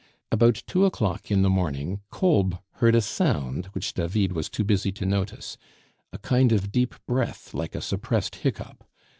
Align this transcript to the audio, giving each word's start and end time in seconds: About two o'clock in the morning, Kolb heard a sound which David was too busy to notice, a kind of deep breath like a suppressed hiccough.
About 0.31 0.63
two 0.65 0.85
o'clock 0.85 1.29
in 1.29 1.43
the 1.43 1.47
morning, 1.51 2.01
Kolb 2.09 2.57
heard 2.77 2.95
a 2.95 3.01
sound 3.03 3.67
which 3.67 3.93
David 3.93 4.31
was 4.31 4.49
too 4.49 4.63
busy 4.63 4.91
to 4.93 5.05
notice, 5.05 5.57
a 6.11 6.17
kind 6.17 6.51
of 6.51 6.71
deep 6.71 6.95
breath 7.05 7.53
like 7.53 7.75
a 7.75 7.81
suppressed 7.81 8.37
hiccough. 8.37 8.77